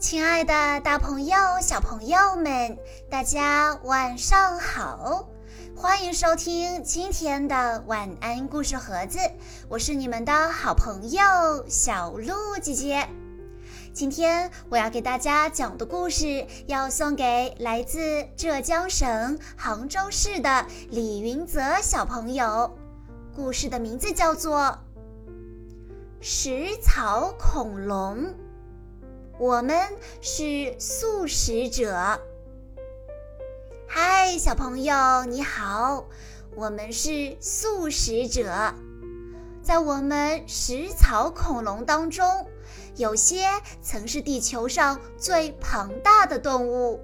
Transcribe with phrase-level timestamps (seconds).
[0.00, 2.78] 亲爱的，大朋友、小朋友们，
[3.10, 5.28] 大家晚上好！
[5.76, 9.18] 欢迎收听今天的晚安故事盒子，
[9.68, 11.22] 我是你们的好朋友
[11.68, 12.32] 小鹿
[12.62, 13.06] 姐姐。
[13.92, 22.74] 今天我要给大家讲的故事，要送给来自浙江省杭州市的李云泽小朋友。
[23.36, 24.60] 故事的名字叫做
[26.22, 28.16] 《食草恐龙》。
[29.40, 29.74] 我们
[30.20, 32.20] 是素食者。
[33.88, 36.06] 嗨，小朋友，你好！
[36.54, 38.74] 我们是素食者。
[39.62, 42.46] 在我们食草恐龙当中，
[42.96, 43.46] 有些
[43.80, 47.00] 曾是地球上最庞大的动物。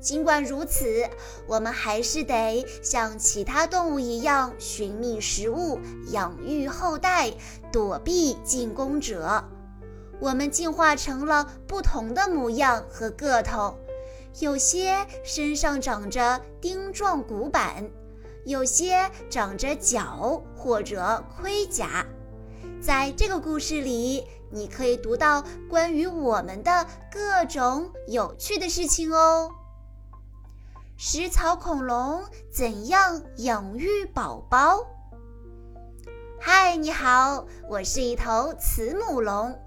[0.00, 1.06] 尽管如此，
[1.46, 7.34] 我们还是得像其他动物一样寻觅食物、养育后代、
[7.70, 9.44] 躲避进攻者。
[10.18, 13.76] 我们进化成了不同的模样和个头，
[14.40, 17.88] 有些身上长着钉状骨板，
[18.44, 22.06] 有些长着角或者盔甲。
[22.80, 29.50] 在这个故事里，你可以读到关于我们的各种有趣的事情哦。
[30.96, 34.86] 食草恐龙怎样养育宝宝？
[36.40, 39.58] 嗨，你好，我是一头慈母龙。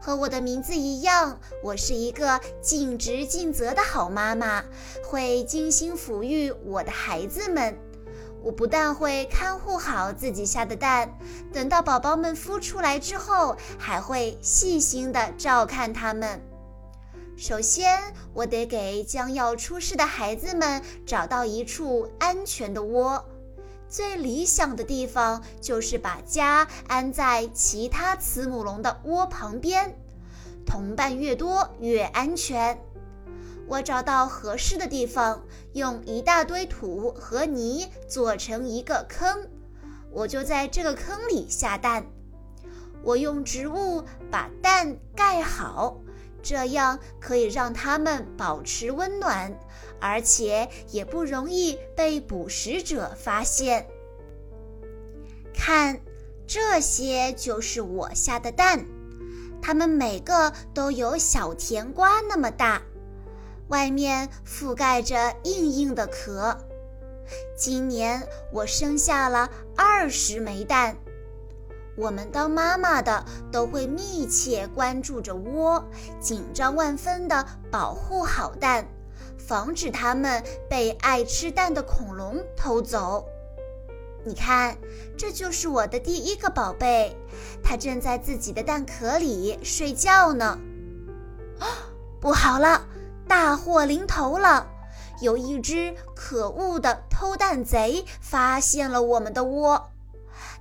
[0.00, 4.64] 和我的名字一样，我是一个尽职尽责的好妈妈，
[5.04, 7.76] 会精心抚育我的孩子们。
[8.40, 11.18] 我不但会看护好自己下的蛋，
[11.52, 16.40] 等到宝宝们孵出来之后，还会细心的照看他们。
[17.36, 18.00] 首先，
[18.32, 23.24] 我得给将要出世的孩子们找到一处安全的窝。
[23.88, 29.96] 最理想的地方就是把家安在其他慈母龙的窝旁边，
[30.66, 32.78] 同伴越多越安全。
[33.66, 39.48] 我找到合适的地方，用一大堆土和泥做成一个坑，
[40.10, 42.06] 我就在这个坑里下蛋。
[43.02, 45.98] 我用植物把蛋盖好。
[46.42, 49.52] 这样可以让它们保持温暖，
[50.00, 53.86] 而且也不容易被捕食者发现。
[55.52, 56.00] 看，
[56.46, 58.86] 这些就是我下的蛋，
[59.60, 62.80] 它们每个都有小甜瓜那么大，
[63.68, 66.56] 外面覆盖着硬硬的壳。
[67.56, 70.96] 今年我生下了二十枚蛋。
[71.98, 75.84] 我们当妈妈的都会密切关注着窝，
[76.20, 78.86] 紧张万分地保护好蛋，
[79.36, 83.26] 防止它们被爱吃蛋的恐龙偷走。
[84.24, 84.76] 你看，
[85.16, 87.16] 这就是我的第一个宝贝，
[87.64, 90.58] 它正在自己的蛋壳里睡觉呢。
[91.58, 91.66] 啊，
[92.20, 92.86] 不好了，
[93.26, 94.68] 大祸临头了！
[95.20, 99.90] 有一只可恶的偷蛋贼发现了我们的窝。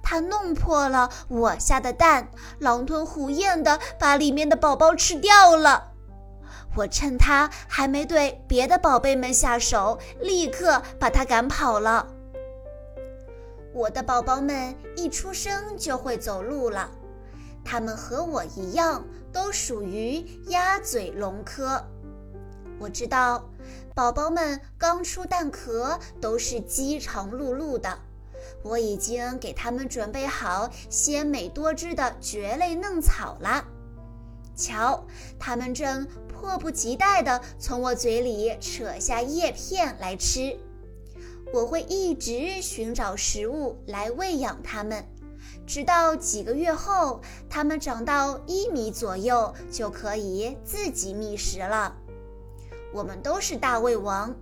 [0.10, 2.30] 它弄破了我下的蛋，
[2.60, 5.92] 狼吞虎咽地把里面的宝宝吃掉了。
[6.78, 12.08] 我趁它还没对别的宝贝们下手，立刻把它赶跑了。
[13.74, 16.90] 我的宝宝们一出生就会走路了，
[17.66, 19.04] 它们和我一样，
[19.34, 21.86] 都属于鸭嘴龙科。
[22.80, 23.44] 我知道，
[23.94, 28.00] 宝宝们刚出蛋壳都是饥肠辘辘的。
[28.64, 33.66] 我已经给他们准备好鲜美多汁的蕨类嫩草了，
[34.56, 35.06] 瞧，
[35.40, 40.58] 他们正迫不及待地从我嘴里扯下叶片来吃。
[41.54, 45.06] 我会一直寻找食物来喂养它们，
[45.66, 51.96] 直到几个月后，它们长到一米左右，就可以自己觅食了。
[52.94, 54.36] 我们都是大胃王。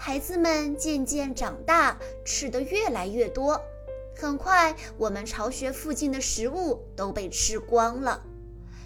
[0.00, 3.60] 孩子们渐渐长大，吃得越来越多。
[4.16, 8.22] 很快，我们巢穴附近的食物都被吃光了。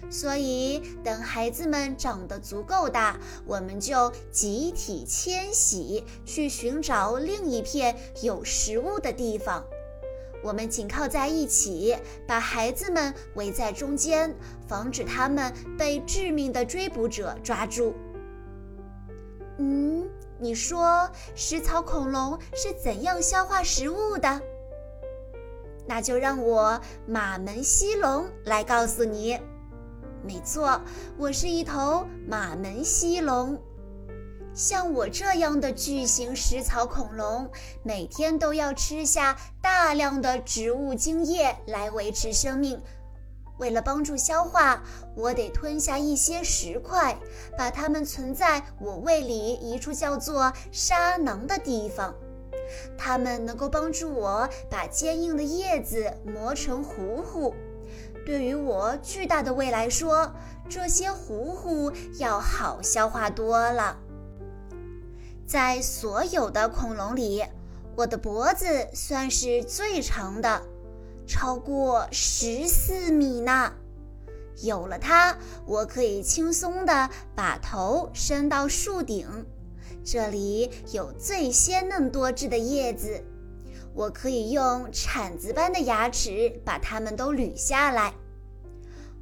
[0.09, 9.63] 所以，等孩子们长得足够大，我们就集体迁徙，去寻找另一片有食物的地方。
[10.43, 11.95] 我们紧靠在一起，
[12.27, 14.35] 把孩子们围在中间，
[14.67, 17.93] 防止他们被致命的追捕者抓住。
[19.59, 20.09] 嗯。
[20.43, 24.41] 你说食草恐龙是怎样消化食物的？
[25.87, 29.39] 那就让我马门溪龙来告诉你。
[30.21, 30.81] 没错，
[31.17, 33.57] 我是一头马门溪龙。
[34.53, 37.49] 像我这样的巨型食草恐龙，
[37.81, 42.81] 每天都要吃下大量的植物精液来维持生命。
[43.57, 44.83] 为了帮助消化，
[45.15, 47.17] 我得吞下一些石块，
[47.57, 52.13] 把它们存在我胃里一处叫做沙囊的地方。
[52.97, 57.53] 它们能够帮助我把坚硬的叶子磨成糊糊。
[58.25, 60.33] 对于我巨大的胃来说，
[60.69, 63.97] 这些糊糊要好消化多了。
[65.45, 67.43] 在所有的恐龙里，
[67.97, 70.63] 我的脖子算是最长的。
[71.33, 73.73] 超过十四米呢！
[74.61, 75.35] 有了它，
[75.65, 79.27] 我可以轻松地把头伸到树顶，
[80.05, 83.19] 这里有最鲜嫩多汁的叶子，
[83.95, 88.13] 我可以用铲子般的牙齿把它们都捋下来。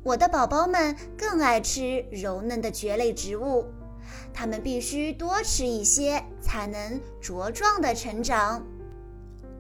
[0.04, 3.66] 我的宝宝们更爱吃柔嫩的蕨类植物，
[4.34, 8.68] 它们必须多吃一些才能茁壮地成长。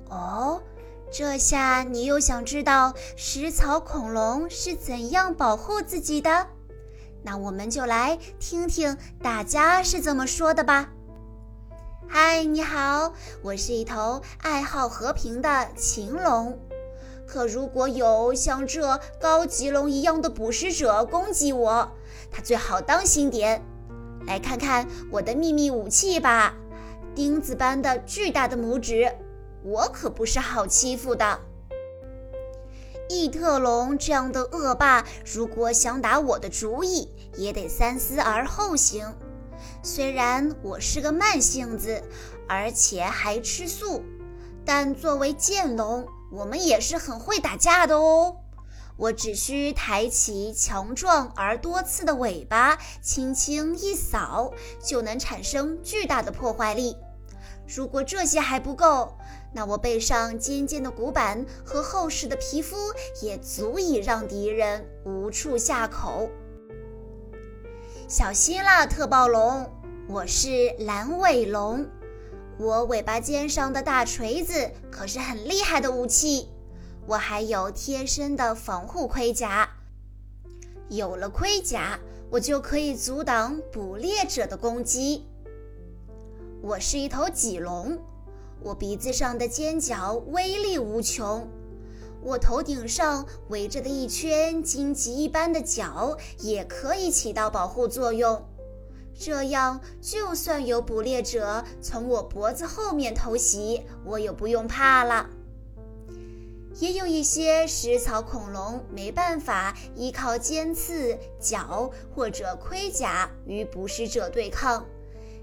[0.09, 0.61] 哦。
[1.13, 6.47] 这下你又想知道食草恐龙是怎样保护自己的？
[7.21, 10.89] 那我们就来听听大家是怎么说的吧。
[12.07, 16.57] 嗨，你好，我是一头爱好和平的禽龙。
[17.27, 21.91] 可如果有像这高级龙一样的捕食者攻击我，
[22.31, 23.61] 他最好当心点。
[24.25, 26.53] 来看看我的秘密武器吧，
[27.13, 29.11] 钉子般的巨大的拇指。
[29.63, 31.39] 我可不是好欺负的，
[33.09, 39.15] 异特龙这样的恶霸，如果想打我的主意，也得三思而后行。
[39.83, 42.01] 虽然我是个慢性子，
[42.47, 44.01] 而且还吃素，
[44.65, 48.37] 但作为剑龙，我们也是很会打架的哦。
[48.97, 54.53] 我只需抬起强壮而多刺的尾巴，轻轻一扫，
[54.83, 56.95] 就能产生巨大的破坏力。
[57.73, 59.15] 如果这些还不够，
[59.53, 62.75] 那我背上尖尖的骨板和厚实的皮肤
[63.21, 66.29] 也足以让敌人无处下口。
[68.09, 69.71] 小心啦，特暴龙！
[70.09, 71.87] 我是蓝尾龙，
[72.57, 76.49] 我尾巴尖上的大锤子可是很厉害的武器。
[77.07, 79.69] 我还有贴身的防护盔甲，
[80.89, 81.97] 有了盔甲，
[82.29, 85.25] 我就可以阻挡捕猎者的攻击。
[86.63, 87.97] 我是一头棘龙。
[88.61, 91.47] 我鼻子上的尖角威力无穷，
[92.21, 98.47] 我头顶上围着的一圈荆棘一般的角也可以起到保护作用。
[99.17, 105.27] 这样，就算有捕猎者从我脖子后面偷袭，我也不用怕了。
[106.75, 114.85] 也有一些食草恐龙没办法依靠尖刺、角或者盔甲与捕食者对抗。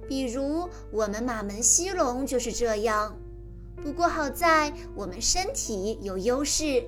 [0.09, 3.15] 比如我们马门溪龙就是这样，
[3.83, 6.85] 不过好在我们身体有优势，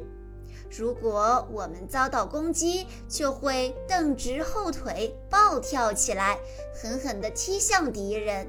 [0.76, 6.38] 如果我们遭到攻击，就会蹬直后腿暴跳起来，
[6.74, 8.48] 狠狠地踢向敌人。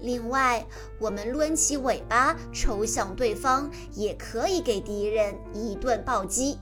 [0.00, 0.66] 另外，
[0.98, 6.58] 我们抡起尾巴抽向对方，也可以给敌人一顿暴击。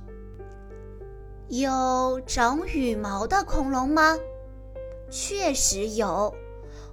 [1.49, 4.17] 有长羽毛的恐龙吗？
[5.11, 6.33] 确实有。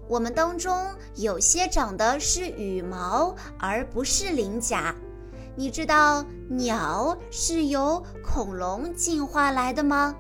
[0.10, 4.96] 我们当中有些长的是羽毛，而不是鳞甲。
[5.56, 10.16] 你知道鸟是由恐龙进化来的吗？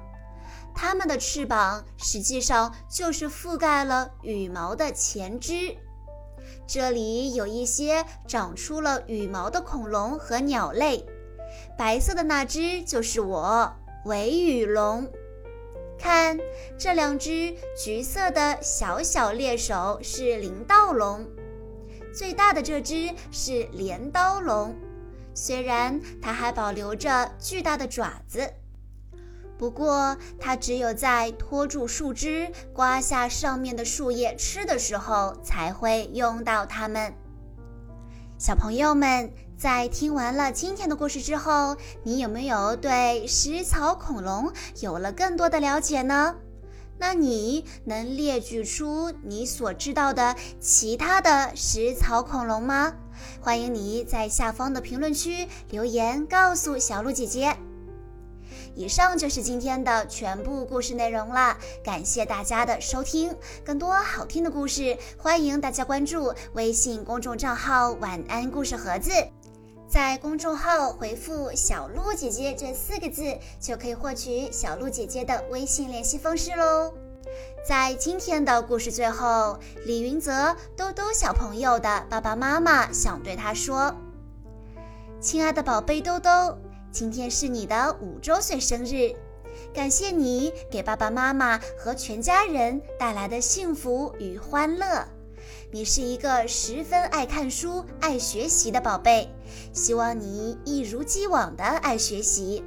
[0.75, 5.75] 它们的翅膀实际上就是覆盖了羽毛的前肢。
[6.67, 11.03] 这里有一些长出了羽毛的恐龙和鸟类，
[11.75, 13.73] 白色的那只就是我——
[14.05, 15.09] 尾羽龙。
[15.99, 16.39] 看，
[16.77, 21.27] 这两只橘色的小小猎手是鳞盗龙，
[22.13, 24.73] 最大的这只是镰刀龙。
[25.33, 28.53] 虽然它还保留着巨大的爪子，
[29.57, 37.13] 不过它只有在拖住树枝、刮下上面的树叶吃的时候才会用到它们。
[38.37, 39.31] 小朋友们。
[39.59, 46.33] 在听完了今天的故事之后，你有没有对食草恐龙有了更多的了解呢？
[46.97, 52.93] 那你能列举出你所知道的其他的食草恐龙吗？
[53.41, 57.57] 欢迎你在下方的评论区留言告诉小鹿姐姐。
[58.75, 63.35] 以上就是今天的全部故事内容了，感谢大家的收听。
[63.65, 69.11] 更多好听的故事，欢迎大家关注微信公众账号“晚安故事盒子”。
[69.89, 76.93] 在公众号回复“小鹿姐姐”这四个字，就可以获取小鹿姐姐的微信联系方式喽。
[77.67, 83.95] 在今天的故事最后，李云泽兜兜小朋友的爸爸妈妈想对他说
[85.19, 86.55] ：“亲爱的宝贝兜兜，
[86.91, 89.15] 今天是你的五周岁生日，
[89.73, 95.07] 感谢你给爸爸妈妈和全家人带来的幸福与欢乐。
[95.71, 99.29] 你是一个十分爱看书、爱学习的宝贝，
[99.71, 102.63] 希望你一如既往的爱学习。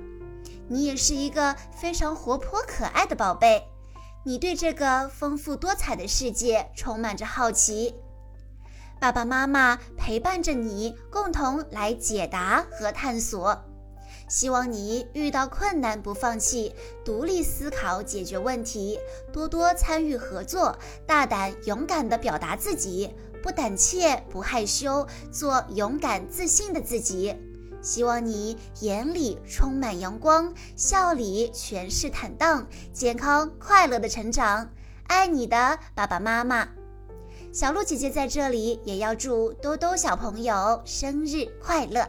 [0.69, 3.67] 你也是一个非常活泼可爱的宝贝，
[4.25, 7.97] 你对这个丰富多彩的世界充满着好奇。
[9.01, 13.65] 爸爸妈妈陪伴着你，共同来解答和探索。
[14.33, 16.75] 希望你遇到困难不放弃，
[17.05, 18.99] 独立思考解决问题，
[19.31, 20.75] 多多参与合作，
[21.07, 27.37] 大胆勇敢地表达自己，不胆怯不害羞，做勇敢自信的自己。
[27.83, 34.67] 希望你眼里充满阳光，笑里全是坦荡，健康快乐的成长。
[35.09, 36.67] 爱你的爸爸妈妈，
[37.53, 42.09] 小鹿姐姐在这里也要祝兜兜小朋友生日快乐。